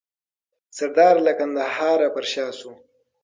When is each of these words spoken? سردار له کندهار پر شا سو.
سردار 0.77 1.15
له 1.25 1.31
کندهار 1.39 1.99
پر 2.13 2.23
شا 2.31 2.47
سو. 2.59 2.69